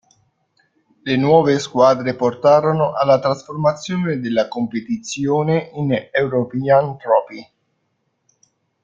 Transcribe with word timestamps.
Le 1.03 1.15
nuove 1.15 1.59
squadre 1.59 2.15
portarono 2.15 2.95
alla 2.95 3.19
trasformazione 3.19 4.19
della 4.19 4.47
competizione 4.47 5.69
in 5.75 5.93
European 6.11 6.97
Trophy. 6.97 7.51